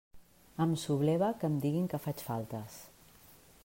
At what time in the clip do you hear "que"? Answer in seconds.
1.43-1.47, 1.93-2.03